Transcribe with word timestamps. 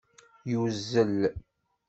Yuzel 0.51 1.19